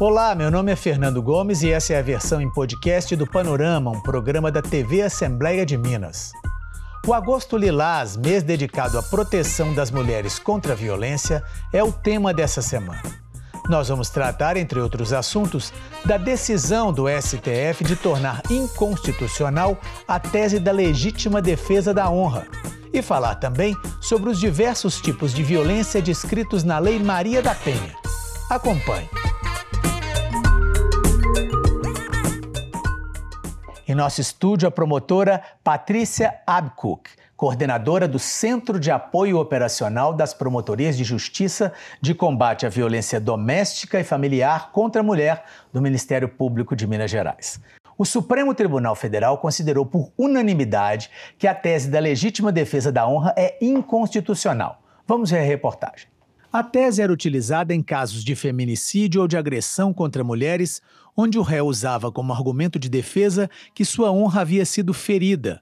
[0.00, 3.90] Olá, meu nome é Fernando Gomes e essa é a versão em podcast do Panorama,
[3.90, 6.30] um programa da TV Assembleia de Minas.
[7.04, 11.42] O Agosto Lilás, mês dedicado à proteção das mulheres contra a violência,
[11.72, 13.02] é o tema dessa semana.
[13.68, 15.72] Nós vamos tratar, entre outros assuntos,
[16.04, 19.76] da decisão do STF de tornar inconstitucional
[20.06, 22.46] a tese da legítima defesa da honra
[22.92, 27.96] e falar também sobre os diversos tipos de violência descritos na Lei Maria da Penha.
[28.48, 29.17] Acompanhe.
[33.98, 41.02] Nosso estúdio, a promotora Patrícia Abcook, coordenadora do Centro de Apoio Operacional das Promotorias de
[41.02, 46.86] Justiça de Combate à Violência Doméstica e Familiar contra a Mulher do Ministério Público de
[46.86, 47.60] Minas Gerais.
[47.98, 53.34] O Supremo Tribunal Federal considerou por unanimidade que a tese da legítima defesa da honra
[53.36, 54.80] é inconstitucional.
[55.08, 56.06] Vamos ver a reportagem.
[56.50, 60.80] A tese era utilizada em casos de feminicídio ou de agressão contra mulheres,
[61.14, 65.60] onde o réu usava como argumento de defesa que sua honra havia sido ferida.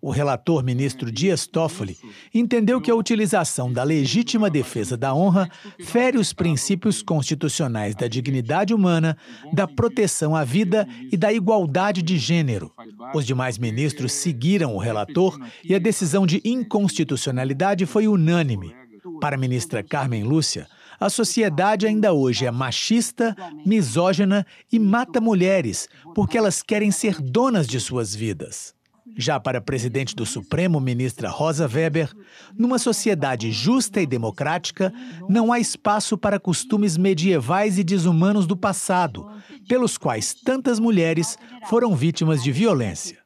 [0.00, 1.96] O relator ministro Dias Toffoli
[2.32, 5.48] entendeu que a utilização da legítima defesa da honra
[5.80, 9.16] fere os princípios constitucionais da dignidade humana,
[9.52, 12.70] da proteção à vida e da igualdade de gênero.
[13.14, 18.83] Os demais ministros seguiram o relator e a decisão de inconstitucionalidade foi unânime.
[19.20, 20.66] Para a ministra Carmen Lúcia,
[20.98, 27.66] a sociedade ainda hoje é machista, misógina e mata mulheres porque elas querem ser donas
[27.66, 28.74] de suas vidas.
[29.16, 32.10] Já para a presidente do Supremo, ministra Rosa Weber,
[32.58, 34.92] numa sociedade justa e democrática,
[35.28, 39.30] não há espaço para costumes medievais e desumanos do passado,
[39.68, 43.23] pelos quais tantas mulheres foram vítimas de violência.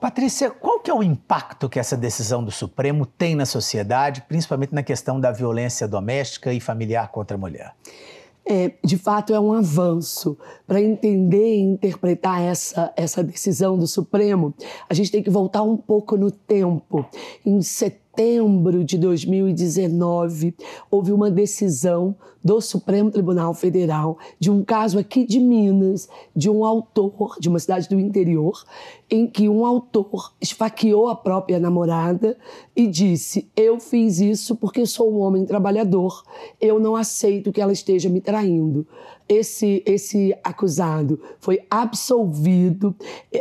[0.00, 4.72] Patrícia, qual que é o impacto que essa decisão do Supremo tem na sociedade, principalmente
[4.72, 7.74] na questão da violência doméstica e familiar contra a mulher?
[8.50, 10.38] É, de fato, é um avanço.
[10.66, 14.54] Para entender e interpretar essa, essa decisão do Supremo,
[14.88, 17.04] a gente tem que voltar um pouco no tempo.
[17.44, 20.52] Em setembro, setembro de 2019,
[20.90, 26.64] houve uma decisão do Supremo Tribunal Federal de um caso aqui de Minas, de um
[26.64, 28.64] autor de uma cidade do interior,
[29.08, 32.36] em que um autor esfaqueou a própria namorada
[32.74, 36.24] e disse: Eu fiz isso porque sou um homem trabalhador,
[36.60, 38.84] eu não aceito que ela esteja me traindo
[39.28, 42.94] esse, esse acusado foi absolvido,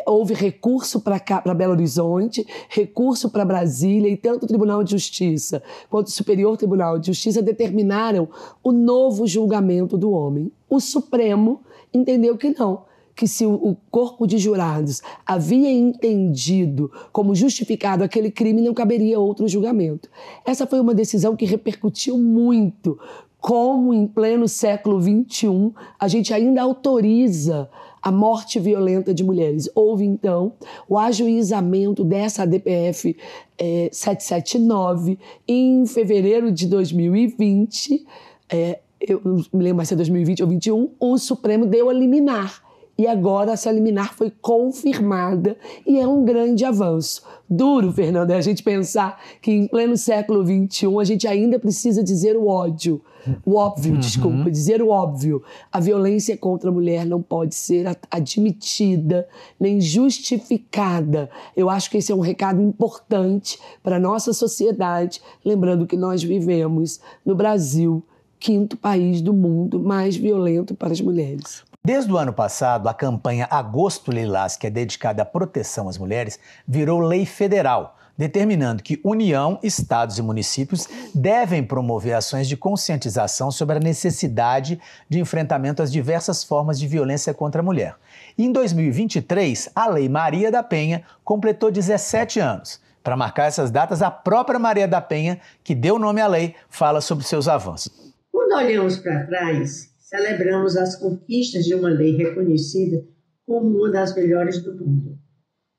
[0.06, 6.08] houve recurso para Belo Horizonte, recurso para Brasília, e tanto o Tribunal de Justiça quanto
[6.08, 8.28] o Superior Tribunal de Justiça determinaram
[8.64, 10.52] o novo julgamento do homem.
[10.70, 11.62] O Supremo
[11.94, 18.62] entendeu que não, que se o corpo de jurados havia entendido como justificado aquele crime,
[18.62, 20.08] não caberia outro julgamento.
[20.46, 23.00] Essa foi uma decisão que repercutiu muito,
[23.48, 27.70] como em pleno século XXI a gente ainda autoriza
[28.02, 29.70] a morte violenta de mulheres.
[29.74, 30.52] Houve, então,
[30.86, 33.16] o ajuizamento dessa ADPF
[33.58, 38.06] é, 779 em fevereiro de 2020.
[38.50, 42.67] É, eu não me lembro se é 2020 ou 2021, o Supremo deu a liminar
[42.98, 47.22] e agora essa liminar foi confirmada e é um grande avanço.
[47.50, 52.04] Duro, Fernando, é a gente pensar que em pleno século XXI a gente ainda precisa
[52.04, 53.02] dizer o ódio.
[53.46, 54.00] O óbvio, uhum.
[54.00, 55.44] desculpa, dizer o óbvio.
[55.72, 59.28] A violência contra a mulher não pode ser admitida
[59.60, 61.30] nem justificada.
[61.56, 66.24] Eu acho que esse é um recado importante para a nossa sociedade, lembrando que nós
[66.24, 68.04] vivemos no Brasil,
[68.40, 71.64] quinto país do mundo mais violento para as mulheres.
[71.88, 76.38] Desde o ano passado, a campanha Agosto Lilás, que é dedicada à proteção às mulheres,
[76.68, 83.78] virou lei federal, determinando que União, estados e municípios devem promover ações de conscientização sobre
[83.78, 87.96] a necessidade de enfrentamento às diversas formas de violência contra a mulher.
[88.38, 92.82] E em 2023, a Lei Maria da Penha completou 17 anos.
[93.02, 97.00] Para marcar essas datas, a própria Maria da Penha, que deu nome à lei, fala
[97.00, 98.14] sobre seus avanços.
[98.30, 103.06] Quando olhamos para trás, celebramos as conquistas de uma lei reconhecida
[103.46, 105.20] como uma das melhores do mundo.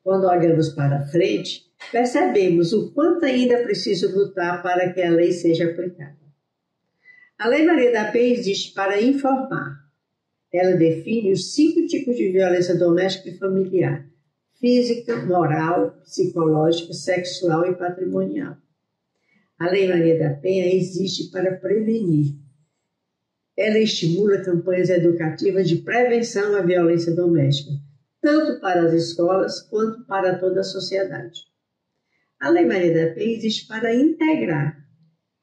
[0.03, 5.33] Quando olhamos para frente, percebemos o quanto ainda é preciso lutar para que a lei
[5.33, 6.19] seja aplicada.
[7.39, 9.79] A Lei Maria da Penha existe para informar.
[10.53, 14.07] Ela define os cinco tipos de violência doméstica e familiar:
[14.61, 18.57] física, moral, psicológica, sexual e patrimonial.
[19.59, 22.35] A Lei Maria da Penha existe para prevenir,
[23.59, 27.73] ela estimula campanhas educativas de prevenção à violência doméstica,
[28.23, 31.41] tanto para as escolas quanto para toda a sociedade.
[32.41, 34.79] A Lei Maria da Penha existe para integrar.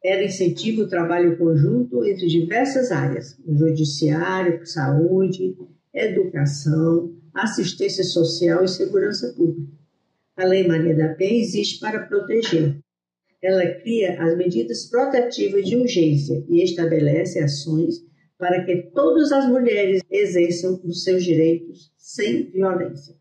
[0.02, 5.58] Ela incentiva o trabalho conjunto entre diversas áreas, o judiciário, saúde,
[5.94, 9.74] educação, assistência social e segurança pública.
[10.38, 12.80] A Lei Maria da Penha existe para proteger.
[13.46, 18.04] Ela cria as medidas protetivas de urgência e estabelece ações
[18.40, 23.16] para que todas as mulheres exerçam os seus direitos sem violência.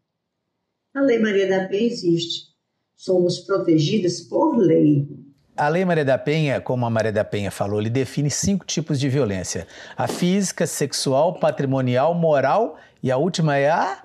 [0.95, 2.55] A Lei Maria da Penha existe.
[2.95, 5.07] Somos protegidas por lei.
[5.55, 8.99] A Lei Maria da Penha, como a Maria da Penha falou, ele define cinco tipos
[8.99, 14.03] de violência: a física, sexual, patrimonial, moral e a última é a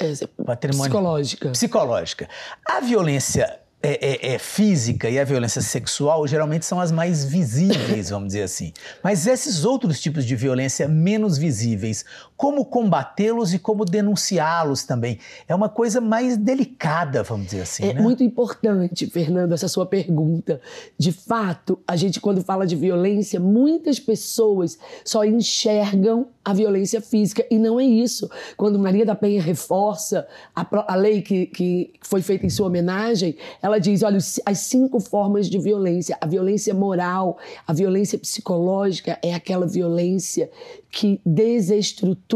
[0.00, 0.88] é, patrimonial.
[0.88, 1.50] psicológica.
[1.50, 2.28] Psicológica.
[2.66, 8.10] A violência é, é, é, física e a violência sexual geralmente são as mais visíveis,
[8.10, 8.72] vamos dizer assim.
[9.02, 12.04] Mas esses outros tipos de violência menos visíveis,
[12.42, 15.16] como combatê-los e como denunciá-los também?
[15.46, 17.84] É uma coisa mais delicada, vamos dizer assim.
[17.84, 18.00] É né?
[18.00, 20.60] muito importante, Fernando, essa sua pergunta.
[20.98, 27.46] De fato, a gente, quando fala de violência, muitas pessoas só enxergam a violência física.
[27.48, 28.28] E não é isso.
[28.56, 33.36] Quando Maria da Penha reforça a, a lei que, que foi feita em sua homenagem,
[33.62, 36.18] ela diz: olha, as cinco formas de violência.
[36.20, 40.50] A violência moral, a violência psicológica é aquela violência
[40.90, 42.31] que desestrutura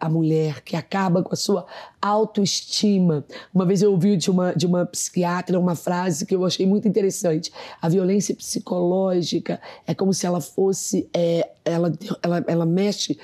[0.00, 1.66] a mulher, que acaba com a sua
[2.00, 3.24] autoestima.
[3.54, 6.88] Uma vez eu ouvi de uma, de uma psiquiatra uma frase que eu achei muito
[6.88, 7.52] interessante.
[7.80, 11.08] A violência psicológica é como se ela fosse.
[11.14, 13.18] É, ela, ela, ela mexe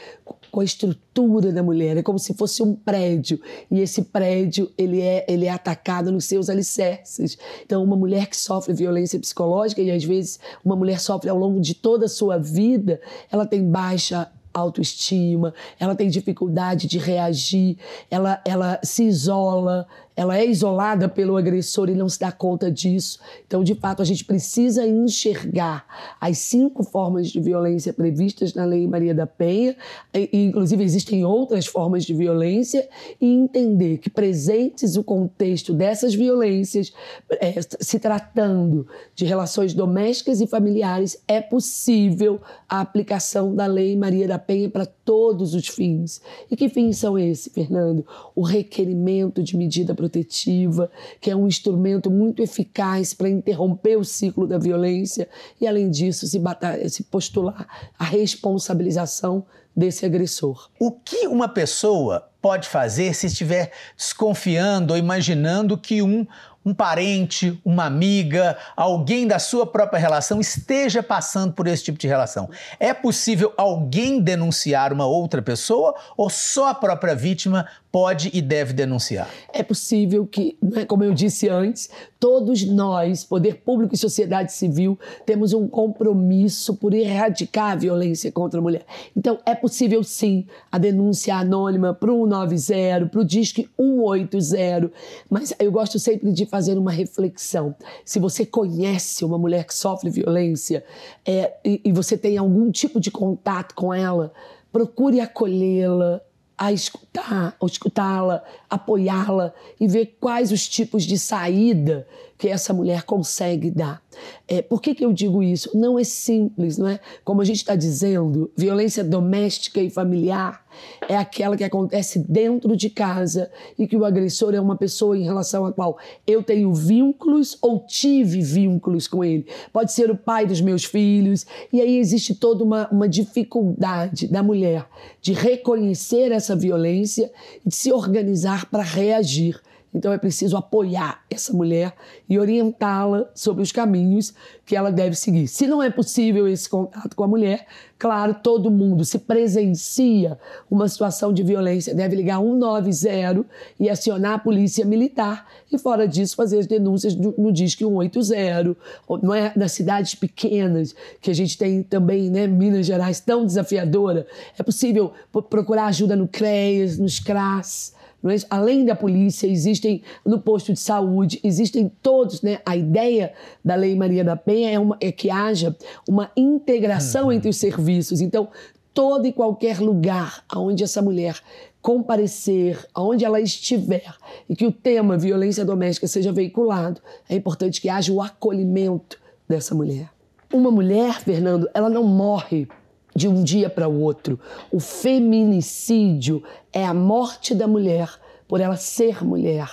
[0.51, 3.41] com a estrutura da mulher, é como se fosse um prédio
[3.71, 7.39] e esse prédio ele é, ele é atacado nos seus alicerces.
[7.65, 11.59] Então, uma mulher que sofre violência psicológica e às vezes uma mulher sofre ao longo
[11.59, 17.77] de toda a sua vida, ela tem baixa autoestima, ela tem dificuldade de reagir,
[18.11, 23.19] ela, ela se isola, ela é isolada pelo agressor e não se dá conta disso.
[23.47, 25.85] Então, de fato, a gente precisa enxergar
[26.21, 29.77] as cinco formas de violência previstas na Lei Maria da Penha,
[30.15, 32.89] e, inclusive existem outras formas de violência,
[33.21, 36.93] e entender que, presentes o contexto dessas violências,
[37.41, 44.29] é, se tratando de relações domésticas e familiares, é possível a aplicação da Lei Maria
[44.29, 46.21] da Penha para todos os fins.
[46.51, 48.07] E que fins são esses, Fernando?
[48.35, 50.91] O requerimento de medida protetiva,
[51.21, 55.29] que é um instrumento muito eficaz para interromper o ciclo da violência
[55.61, 59.45] e, além disso, se, batalha, se postular a responsabilização
[59.75, 60.69] desse agressor.
[60.79, 66.27] O que uma pessoa pode fazer se estiver desconfiando ou imaginando que um
[66.65, 72.07] um parente, uma amiga, alguém da sua própria relação esteja passando por esse tipo de
[72.07, 72.49] relação.
[72.79, 78.73] É possível alguém denunciar uma outra pessoa ou só a própria vítima pode e deve
[78.73, 79.29] denunciar?
[79.53, 84.99] É possível que, né, como eu disse antes, todos nós, poder público e sociedade civil,
[85.27, 88.87] temos um compromisso por erradicar a violência contra a mulher.
[89.15, 94.91] Então, é possível sim a denúncia anônima para o 190, para o Disque 180,
[95.29, 97.75] mas eu gosto sempre de fazer uma reflexão.
[98.07, 100.83] Se você conhece uma mulher que sofre violência
[101.27, 104.33] é, e, e você tem algum tipo de contato com ela,
[104.73, 106.23] procure acolhê-la,
[106.57, 112.07] a escutar, escutá-la, apoiá-la e ver quais os tipos de saída
[112.43, 114.03] que essa mulher consegue dar.
[114.49, 115.71] É, por que, que eu digo isso?
[115.79, 116.99] Não é simples, não é?
[117.23, 120.61] Como a gente está dizendo, violência doméstica e familiar
[121.09, 125.23] é aquela que acontece dentro de casa e que o agressor é uma pessoa em
[125.23, 125.97] relação à qual
[126.27, 129.47] eu tenho vínculos ou tive vínculos com ele.
[129.73, 134.43] Pode ser o pai dos meus filhos, e aí existe toda uma, uma dificuldade da
[134.43, 134.85] mulher
[135.21, 137.31] de reconhecer essa violência
[137.65, 139.61] e de se organizar para reagir.
[139.95, 141.95] Então é preciso apoiar essa mulher
[142.29, 144.33] e orientá-la sobre os caminhos
[144.65, 145.47] que ela deve seguir.
[145.49, 147.67] Se não é possível esse contato com a mulher,
[147.99, 150.39] claro, todo mundo se presencia
[150.71, 153.45] uma situação de violência, deve ligar 190
[153.79, 158.77] e acionar a polícia militar e fora disso fazer as denúncias no Disque 180,
[159.23, 164.27] não é nas cidades pequenas que a gente tem também, né, Minas Gerais tão desafiadora,
[164.59, 165.13] é possível
[165.51, 167.95] procurar ajuda no CREAS, nos CRAS,
[168.31, 168.37] é?
[168.49, 172.61] Além da polícia, existem no posto de saúde, existem todos, né?
[172.65, 173.33] A ideia
[173.65, 175.77] da Lei Maria da Penha é, uma, é que haja
[176.09, 177.33] uma integração uhum.
[177.33, 178.21] entre os serviços.
[178.21, 178.49] Então,
[178.95, 181.41] todo e qualquer lugar onde essa mulher
[181.81, 184.15] comparecer, aonde ela estiver,
[184.49, 189.75] e que o tema violência doméstica seja veiculado, é importante que haja o acolhimento dessa
[189.75, 190.09] mulher.
[190.53, 192.69] Uma mulher, Fernando, ela não morre
[193.15, 194.39] de um dia para o outro.
[194.71, 196.43] O feminicídio
[196.73, 198.11] é a morte da mulher
[198.49, 199.71] por ela ser mulher.